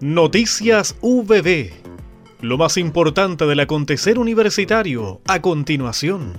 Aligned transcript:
Noticias 0.00 0.96
VB. 1.02 1.70
Lo 2.40 2.58
más 2.58 2.76
importante 2.78 3.46
del 3.46 3.60
acontecer 3.60 4.18
universitario 4.18 5.20
a 5.24 5.40
continuación. 5.40 6.32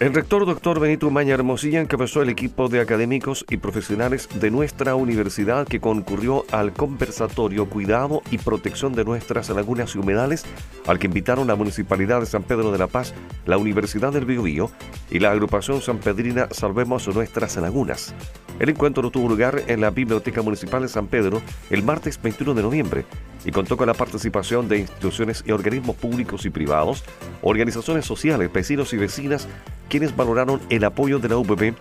El 0.00 0.14
rector 0.14 0.46
doctor 0.46 0.80
Benito 0.80 1.10
Maña 1.10 1.34
Hermosilla 1.34 1.82
encabezó 1.82 2.22
el 2.22 2.30
equipo 2.30 2.68
de 2.68 2.80
académicos 2.80 3.44
y 3.50 3.58
profesionales 3.58 4.30
de 4.40 4.50
nuestra 4.50 4.94
universidad 4.94 5.68
que 5.68 5.78
concurrió 5.78 6.46
al 6.50 6.72
conversatorio 6.72 7.68
Cuidado 7.68 8.22
y 8.30 8.38
Protección 8.38 8.94
de 8.94 9.04
nuestras 9.04 9.50
lagunas 9.50 9.94
y 9.94 9.98
humedales, 9.98 10.46
al 10.86 10.98
que 10.98 11.06
invitaron 11.06 11.46
la 11.46 11.54
Municipalidad 11.54 12.20
de 12.20 12.26
San 12.26 12.44
Pedro 12.44 12.72
de 12.72 12.78
la 12.78 12.86
Paz, 12.86 13.14
la 13.44 13.58
Universidad 13.58 14.12
del 14.12 14.24
Biobío 14.24 14.70
y 15.10 15.18
la 15.18 15.32
agrupación 15.32 15.82
sanpedrina 15.82 16.48
Salvemos 16.50 17.06
Nuestras 17.14 17.56
Lagunas. 17.56 18.14
El 18.60 18.68
encuentro 18.68 19.10
tuvo 19.10 19.28
lugar 19.28 19.62
en 19.66 19.80
la 19.80 19.90
Biblioteca 19.90 20.40
Municipal 20.40 20.82
de 20.82 20.88
San 20.88 21.08
Pedro 21.08 21.42
el 21.70 21.82
martes 21.82 22.20
21 22.22 22.54
de 22.54 22.62
noviembre 22.62 23.04
y 23.44 23.50
contó 23.50 23.76
con 23.76 23.88
la 23.88 23.94
participación 23.94 24.68
de 24.68 24.78
instituciones 24.78 25.42
y 25.44 25.50
organismos 25.50 25.96
públicos 25.96 26.46
y 26.46 26.50
privados, 26.50 27.04
organizaciones 27.42 28.06
sociales, 28.06 28.52
vecinos 28.52 28.92
y 28.92 28.96
vecinas, 28.96 29.48
quienes 29.88 30.14
valoraron 30.14 30.60
el 30.70 30.84
apoyo 30.84 31.18
de 31.18 31.28
la 31.28 31.36
UPP 31.36 31.74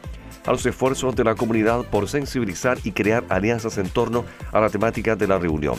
a 0.46 0.52
los 0.52 0.66
esfuerzos 0.66 1.16
de 1.16 1.24
la 1.24 1.36
comunidad 1.36 1.86
por 1.86 2.10
sensibilizar 2.10 2.78
y 2.84 2.92
crear 2.92 3.24
alianzas 3.30 3.78
en 3.78 3.90
torno 3.90 4.26
a 4.52 4.60
la 4.60 4.70
temática 4.70 5.16
de 5.16 5.28
la 5.28 5.38
reunión. 5.38 5.76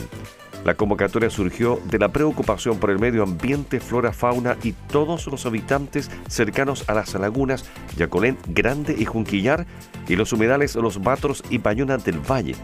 La 0.65 0.73
convocatoria 0.73 1.29
surgió 1.29 1.79
de 1.91 1.99
la 1.99 2.09
preocupación 2.09 2.79
por 2.79 2.89
el 2.89 2.97
medio 2.97 3.21
ambiente, 3.21 3.79
flora, 3.79 4.11
fauna 4.11 4.57
y 4.63 4.71
todos 4.71 5.27
los 5.27 5.45
habitantes 5.45 6.09
cercanos 6.27 6.89
a 6.89 6.95
las 6.95 7.13
lagunas 7.13 7.69
Yacolén, 7.95 8.35
Grande 8.47 8.95
y 8.97 9.05
Junquillar 9.05 9.67
y 10.07 10.15
los 10.15 10.33
humedales 10.33 10.75
Los 10.75 11.01
Batros 11.01 11.43
y 11.51 11.59
Pañona 11.59 11.97
del 11.97 12.19
Valle. 12.19 12.55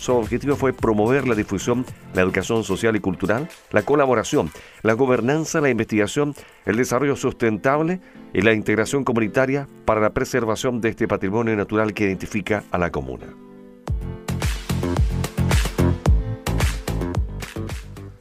Su 0.00 0.14
objetivo 0.14 0.56
fue 0.56 0.72
promover 0.72 1.28
la 1.28 1.36
difusión, 1.36 1.86
la 2.12 2.22
educación 2.22 2.64
social 2.64 2.96
y 2.96 3.00
cultural, 3.00 3.48
la 3.70 3.82
colaboración, 3.82 4.50
la 4.82 4.94
gobernanza, 4.94 5.60
la 5.60 5.70
investigación, 5.70 6.34
el 6.66 6.76
desarrollo 6.76 7.14
sustentable 7.14 8.00
y 8.32 8.42
la 8.42 8.52
integración 8.52 9.04
comunitaria 9.04 9.68
para 9.84 10.00
la 10.00 10.10
preservación 10.10 10.80
de 10.80 10.88
este 10.88 11.06
patrimonio 11.06 11.54
natural 11.54 11.94
que 11.94 12.04
identifica 12.04 12.64
a 12.72 12.78
la 12.78 12.90
comuna. 12.90 13.26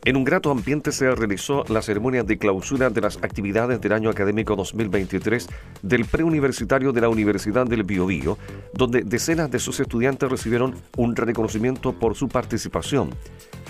En 0.05 0.17
un 0.17 0.25
grato 0.25 0.51
ambiente 0.51 0.91
se 0.91 1.09
realizó 1.15 1.63
la 1.69 1.81
ceremonia 1.81 2.23
de 2.23 2.37
clausura 2.37 2.89
de 2.89 2.99
las 2.99 3.15
actividades 3.23 3.79
del 3.79 3.93
año 3.93 4.09
académico 4.09 4.53
2023 4.57 5.47
del 5.81 6.03
preuniversitario 6.03 6.91
de 6.91 6.99
la 6.99 7.07
Universidad 7.07 7.65
del 7.65 7.83
Biobío, 7.83 8.37
donde 8.73 9.03
decenas 9.03 9.49
de 9.49 9.59
sus 9.59 9.79
estudiantes 9.79 10.29
recibieron 10.29 10.75
un 10.97 11.15
reconocimiento 11.15 11.93
por 11.93 12.15
su 12.15 12.27
participación. 12.27 13.11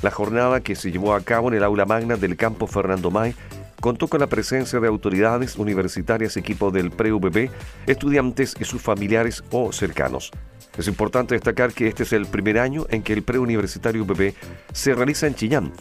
La 0.01 0.09
jornada 0.09 0.61
que 0.61 0.75
se 0.75 0.91
llevó 0.91 1.13
a 1.13 1.21
cabo 1.21 1.49
en 1.49 1.53
el 1.53 1.63
aula 1.63 1.85
magna 1.85 2.15
del 2.15 2.35
campo 2.35 2.65
Fernando 2.65 3.11
May 3.11 3.35
contó 3.83 4.07
con 4.07 4.21
la 4.21 4.27
presencia 4.27 4.79
de 4.79 4.87
autoridades 4.87 5.57
universitarias, 5.57 6.37
equipo 6.37 6.71
del 6.71 6.89
PreUBB, 6.89 7.49
estudiantes 7.85 8.55
y 8.57 8.63
sus 8.63 8.81
familiares 8.81 9.43
o 9.51 9.73
cercanos. 9.73 10.31
Es 10.77 10.87
importante 10.87 11.35
destacar 11.35 11.73
que 11.73 11.89
este 11.89 12.03
es 12.03 12.13
el 12.13 12.25
primer 12.25 12.59
año 12.59 12.85
en 12.87 13.03
que 13.03 13.11
el 13.11 13.23
preuniversitario 13.23 14.03
UBB 14.03 14.35
se 14.71 14.95
realiza 14.95 15.27
en 15.27 15.35
Chillán, 15.35 15.73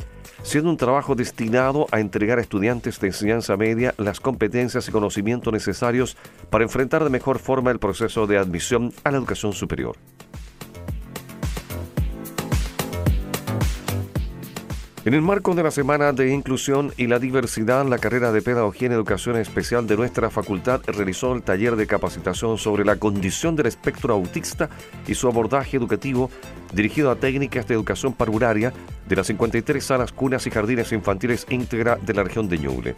siendo 0.43 0.69
un 0.69 0.79
trabajo 0.79 1.15
destinado 1.15 1.87
a 1.93 2.01
entregar 2.01 2.41
a 2.41 2.43
estudiantes 2.43 2.99
de 2.99 3.07
enseñanza 3.07 3.57
media 3.57 3.95
las 3.99 4.19
competencias 4.19 4.89
y 4.89 4.91
conocimientos 4.91 5.53
necesarios 5.53 6.17
para 6.51 6.65
enfrentar 6.65 7.05
de 7.05 7.11
mejor 7.11 7.39
forma 7.39 7.71
el 7.71 7.79
proceso 7.79 8.27
de 8.27 8.37
admisión 8.37 8.93
a 9.05 9.13
la 9.13 9.19
educación 9.19 9.53
superior. 9.53 9.97
En 15.05 15.15
el 15.15 15.21
marco 15.23 15.57
de 15.57 15.65
la 15.65 15.73
Semana 15.73 16.13
de 16.13 16.33
Inclusión 16.33 16.93
y 16.97 17.09
la 17.09 17.19
Diversidad, 17.19 17.85
la 17.89 17.99
carrera 17.99 18.31
de 18.31 18.41
Pedagogía 18.41 18.87
en 18.87 18.93
Educación 18.93 19.35
Especial 19.37 19.85
de 19.89 19.97
nuestra 19.97 20.31
facultad 20.31 20.81
realizó 20.87 21.35
el 21.35 21.43
taller 21.43 21.75
de 21.75 21.89
capacitación 21.89 22.57
sobre 22.57 22.85
la 22.85 22.95
condición 22.95 23.57
del 23.57 23.67
espectro 23.67 24.15
autista 24.15 24.71
y 25.09 25.15
su 25.17 25.27
abordaje 25.27 25.77
educativo 25.77 26.31
dirigido 26.73 27.11
a 27.11 27.17
técnicas 27.17 27.67
de 27.67 27.75
educación 27.75 28.13
parvularia 28.13 28.73
de 29.09 29.17
las 29.17 29.27
53 29.27 29.85
salas, 29.85 30.13
cunas 30.13 30.47
y 30.47 30.53
jardines 30.53 30.93
infantiles 30.93 31.49
íntegra 31.51 31.97
de 31.97 32.15
la 32.15 32.23
región 32.23 32.49
de 32.49 32.59
Ñuble. 32.59 32.95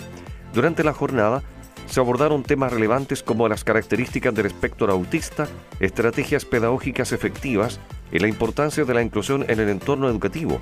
Durante 0.53 0.84
la 0.84 0.93
jornada, 0.93 1.43
se 1.87 2.00
abordaron 2.00 2.43
temas 2.43 2.70
relevantes 2.70 3.22
como 3.22 3.48
las 3.48 3.64
características 3.64 4.34
del 4.34 4.44
espectro 4.44 4.93
autista, 4.93 5.48
estrategias 5.81 6.44
pedagógicas 6.44 7.12
efectivas 7.12 7.81
y 8.12 8.19
la 8.19 8.28
importancia 8.28 8.84
de 8.84 8.93
la 8.93 9.00
inclusión 9.00 9.47
en 9.48 9.59
el 9.59 9.70
entorno 9.70 10.06
educativo, 10.06 10.60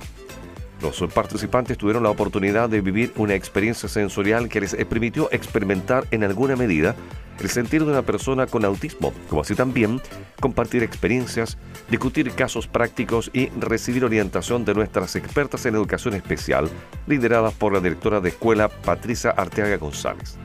los 0.83 1.01
participantes 1.13 1.77
tuvieron 1.77 2.03
la 2.03 2.09
oportunidad 2.09 2.69
de 2.69 2.81
vivir 2.81 3.13
una 3.15 3.35
experiencia 3.35 3.87
sensorial 3.87 4.49
que 4.49 4.59
les 4.59 4.75
permitió 4.85 5.29
experimentar 5.31 6.05
en 6.11 6.23
alguna 6.23 6.55
medida 6.57 6.95
el 7.39 7.49
sentir 7.49 7.83
de 7.83 7.91
una 7.91 8.03
persona 8.03 8.45
con 8.45 8.65
autismo, 8.65 9.13
como 9.29 9.41
así 9.41 9.55
también 9.55 10.01
compartir 10.39 10.83
experiencias, 10.83 11.57
discutir 11.89 12.31
casos 12.31 12.67
prácticos 12.67 13.31
y 13.33 13.47
recibir 13.59 14.05
orientación 14.05 14.65
de 14.65 14.73
nuestras 14.75 15.15
expertas 15.15 15.65
en 15.65 15.75
educación 15.75 16.13
especial, 16.13 16.69
lideradas 17.07 17.53
por 17.53 17.73
la 17.73 17.79
directora 17.79 18.19
de 18.19 18.29
escuela 18.29 18.67
Patricia 18.67 19.31
Arteaga 19.31 19.77
González. 19.77 20.37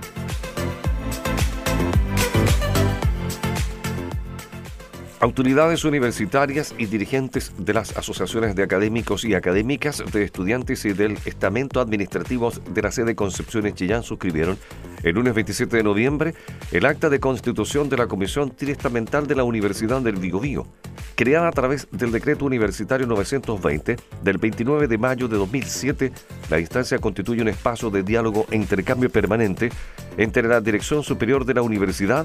Autoridades 5.20 5.84
universitarias 5.84 6.72
y 6.78 6.86
dirigentes 6.86 7.52
de 7.58 7.74
las 7.74 7.96
asociaciones 7.96 8.54
de 8.54 8.62
académicos 8.62 9.24
y 9.24 9.34
académicas, 9.34 10.00
de 10.12 10.22
estudiantes 10.22 10.84
y 10.84 10.92
del 10.92 11.18
estamento 11.24 11.80
administrativo 11.80 12.52
de 12.52 12.82
la 12.82 12.92
sede 12.92 13.16
Concepción 13.16 13.66
en 13.66 13.74
Chillán 13.74 14.04
suscribieron 14.04 14.56
el 15.02 15.16
lunes 15.16 15.34
27 15.34 15.78
de 15.78 15.82
noviembre 15.82 16.34
el 16.70 16.86
acta 16.86 17.10
de 17.10 17.18
constitución 17.18 17.88
de 17.88 17.96
la 17.96 18.06
Comisión 18.06 18.54
Triestamental 18.54 19.26
de 19.26 19.34
la 19.34 19.42
Universidad 19.42 20.00
del 20.02 20.16
Biobío, 20.16 20.68
creada 21.16 21.48
a 21.48 21.52
través 21.52 21.88
del 21.90 22.12
decreto 22.12 22.44
universitario 22.44 23.08
920 23.08 23.96
del 24.22 24.38
29 24.38 24.86
de 24.86 24.98
mayo 24.98 25.26
de 25.26 25.36
2007. 25.36 26.12
La 26.48 26.60
instancia 26.60 27.00
constituye 27.00 27.42
un 27.42 27.48
espacio 27.48 27.90
de 27.90 28.04
diálogo 28.04 28.46
e 28.52 28.56
intercambio 28.56 29.10
permanente 29.10 29.70
entre 30.16 30.46
la 30.46 30.60
Dirección 30.60 31.02
Superior 31.02 31.44
de 31.44 31.54
la 31.54 31.62
Universidad, 31.62 32.24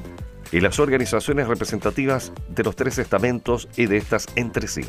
y 0.52 0.60
las 0.60 0.80
organizaciones 0.80 1.48
representativas 1.48 2.32
de 2.50 2.64
los 2.64 2.76
tres 2.76 2.98
estamentos 2.98 3.68
y 3.76 3.86
de 3.86 3.98
estas 3.98 4.28
entre 4.36 4.68
sí. 4.68 4.84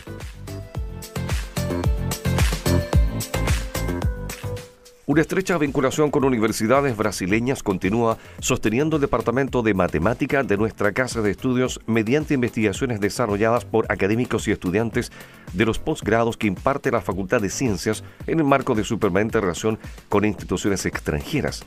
Una 5.07 5.21
estrecha 5.21 5.59
vinculación 5.59 6.11
con 6.11 6.25
universidades 6.25 6.97
brasileñas 6.97 7.63
continúa 7.63 8.17
sosteniendo 8.39 8.97
el 8.97 9.03
Departamento 9.03 9.61
de 9.61 9.75
Matemática 9.75 10.43
de 10.43 10.57
nuestra 10.57 10.93
Casa 10.93 11.21
de 11.21 11.31
Estudios 11.31 11.79
mediante 11.85 12.33
investigaciones 12.33 13.01
desarrolladas 13.01 13.67
por 13.67 13.85
académicos 13.93 14.49
y 14.49 14.53
estudiantes 14.53 15.13
de 15.53 15.67
los 15.67 15.79
posgrados 15.79 16.39
que 16.39 16.47
imparte 16.47 16.91
la 16.91 17.03
Facultad 17.03 17.43
de 17.43 17.51
Ciencias 17.51 18.03
en 18.27 18.39
el 18.39 18.47
marco 18.47 18.75
de 18.75 18.83
su 18.83 18.99
permanente 18.99 19.43
relación 19.43 19.79
con 20.09 20.25
instituciones 20.25 20.87
extranjeras. 20.87 21.67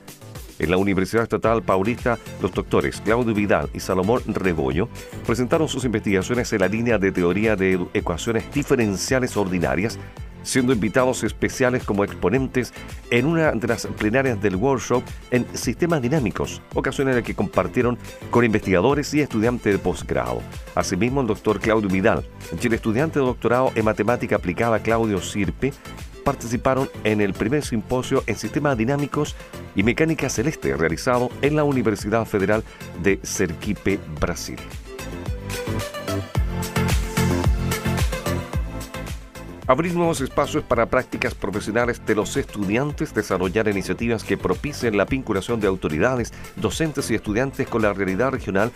En 0.59 0.71
la 0.71 0.77
Universidad 0.77 1.23
Estatal 1.23 1.61
Paulista, 1.61 2.17
los 2.41 2.51
doctores 2.51 2.99
Claudio 3.01 3.33
Vidal 3.33 3.69
y 3.73 3.79
Salomón 3.79 4.21
Rebollo 4.25 4.89
presentaron 5.25 5.67
sus 5.67 5.85
investigaciones 5.85 6.51
en 6.51 6.61
la 6.61 6.67
línea 6.67 6.97
de 6.97 7.11
teoría 7.11 7.55
de 7.55 7.79
ecuaciones 7.93 8.51
diferenciales 8.51 9.37
ordinarias, 9.37 9.99
siendo 10.41 10.73
invitados 10.73 11.23
especiales 11.23 11.83
como 11.83 12.03
exponentes 12.03 12.73
en 13.11 13.25
una 13.25 13.51
de 13.51 13.67
las 13.67 13.85
plenarias 13.85 14.41
del 14.41 14.55
workshop 14.55 15.03
en 15.29 15.45
sistemas 15.55 16.01
dinámicos, 16.01 16.61
ocasión 16.73 17.09
en 17.09 17.15
la 17.15 17.21
que 17.21 17.35
compartieron 17.35 17.97
con 18.31 18.43
investigadores 18.43 19.13
y 19.13 19.21
estudiantes 19.21 19.73
de 19.73 19.79
posgrado. 19.79 20.41
Asimismo, 20.73 21.21
el 21.21 21.27
doctor 21.27 21.59
Claudio 21.59 21.89
Vidal 21.89 22.25
y 22.59 22.65
el 22.65 22.73
estudiante 22.73 23.19
de 23.19 23.25
doctorado 23.25 23.71
en 23.75 23.85
matemática 23.85 24.37
aplicada 24.37 24.79
Claudio 24.79 25.21
Sirpe 25.21 25.73
participaron 26.23 26.89
en 27.03 27.21
el 27.21 27.33
primer 27.33 27.63
simposio 27.63 28.23
en 28.25 28.35
sistemas 28.35 28.77
dinámicos 28.77 29.35
y 29.77 29.83
mecánica 29.83 30.27
celeste 30.27 30.75
realizado 30.75 31.29
en 31.41 31.55
la 31.55 31.63
Universidad 31.63 32.25
Federal 32.25 32.63
de 33.01 33.19
Sergipe, 33.21 33.99
Brasil. 34.19 34.57
Abrir 39.67 39.93
nuevos 39.93 40.21
espacios 40.21 40.63
para 40.63 40.85
prácticas 40.87 41.35
profesionales 41.35 42.01
de 42.05 42.15
los 42.15 42.37
estudiantes, 42.37 43.13
desarrollar 43.13 43.67
iniciativas 43.67 44.23
que 44.23 44.37
propicien 44.37 44.97
la 44.97 45.05
vinculación 45.05 45.59
de 45.59 45.67
autoridades, 45.67 46.33
docentes 46.55 47.11
y 47.11 47.15
estudiantes 47.15 47.67
con 47.67 47.81
la 47.81 47.93
realidad 47.93 48.31
regional, 48.31 48.71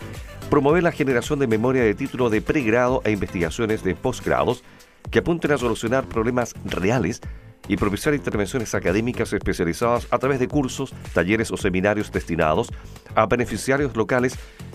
promover 0.50 0.82
la 0.82 0.92
generación 0.92 1.38
de 1.38 1.46
memoria 1.46 1.82
de 1.82 1.94
título 1.94 2.30
de 2.30 2.42
pregrado 2.42 3.00
e 3.04 3.10
investigaciones 3.10 3.82
de 3.82 3.94
posgrados 3.94 4.62
que 5.10 5.20
apunten 5.20 5.52
a 5.52 5.58
solucionar 5.58 6.04
problemas 6.04 6.54
reales 6.64 7.22
y 7.68 7.76
propiciar 7.76 8.14
intervenciones 8.14 8.74
académicas 8.74 9.32
especializadas 9.32 10.06
a 10.10 10.18
través 10.18 10.40
de 10.40 10.48
cursos, 10.48 10.92
talleres 11.12 11.50
o 11.50 11.56
seminarios 11.56 12.10
destinados 12.12 12.68
a 13.14 13.26
beneficiarios 13.26 13.96
locales 13.96 14.34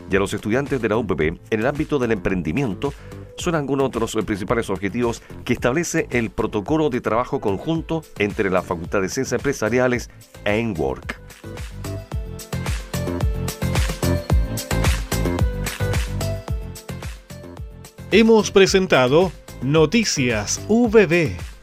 y 0.09 0.15
a 0.15 0.19
los 0.19 0.33
estudiantes 0.33 0.81
de 0.81 0.89
la 0.89 0.97
UPP 0.97 1.21
en 1.21 1.39
el 1.49 1.65
ámbito 1.65 1.99
del 1.99 2.11
emprendimiento 2.11 2.93
son 3.37 3.55
algunos 3.55 3.91
de 3.91 3.99
los 3.99 4.15
principales 4.25 4.69
objetivos 4.69 5.21
que 5.45 5.53
establece 5.53 6.07
el 6.09 6.31
protocolo 6.31 6.89
de 6.89 7.01
trabajo 7.01 7.39
conjunto 7.39 8.03
entre 8.17 8.49
la 8.49 8.61
Facultad 8.61 9.01
de 9.01 9.09
Ciencias 9.09 9.39
Empresariales 9.39 10.09
e 10.43 10.59
INWORK. 10.59 11.21
Hemos 18.09 18.51
presentado 18.51 19.31
Noticias 19.61 20.61
VB. 20.69 21.56